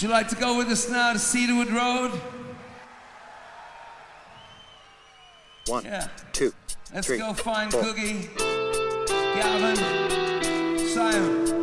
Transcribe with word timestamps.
Would 0.00 0.08
you 0.08 0.12
like 0.14 0.28
to 0.28 0.36
go 0.36 0.56
with 0.56 0.68
us 0.68 0.88
now 0.88 1.12
to 1.12 1.18
Cedarwood 1.18 1.68
Road? 1.68 2.18
One, 5.66 5.84
yeah. 5.84 6.08
two, 6.32 6.54
Let's 6.94 7.06
three, 7.06 7.18
go 7.18 7.34
find 7.34 7.70
four. 7.70 7.82
Guggi, 7.82 8.34
Gavin, 9.34 10.78
Simon. 10.88 11.59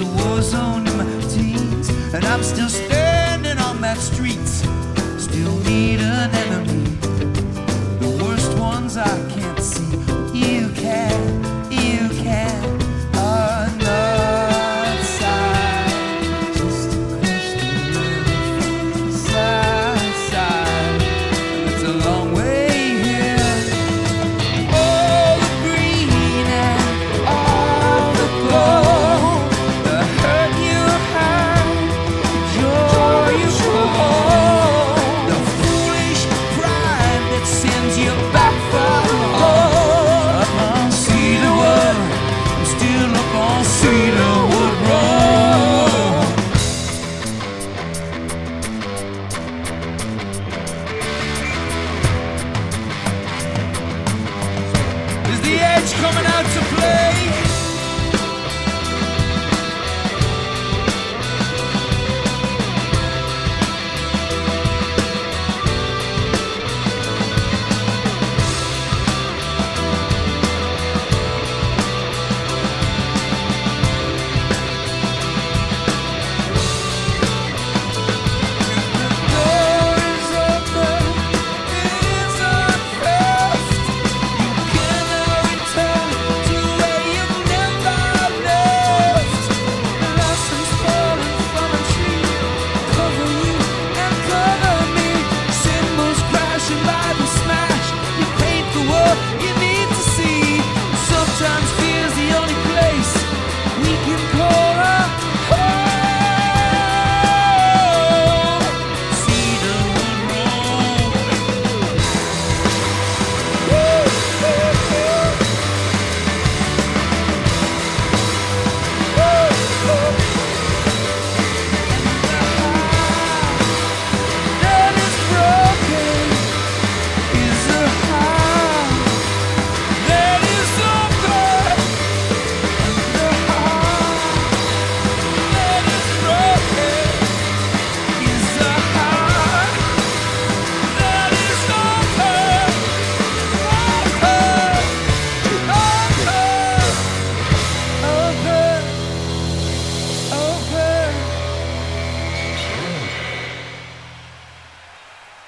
a 0.00 0.04
war 0.16 0.40
zone 0.40 0.86
in 0.86 0.96
my 0.96 1.04
teens, 1.28 1.88
and 2.14 2.24
I'm 2.24 2.42
still 2.42 2.68
standing 2.68 3.58
on 3.58 3.80
that 3.82 3.98
street. 3.98 4.46
Still 5.18 5.56
need 5.58 6.00
an 6.00 6.30
enemy. 6.44 6.84
The 8.00 8.24
worst 8.24 8.56
ones 8.58 8.96
I 8.96 9.29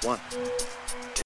one. 0.03 0.19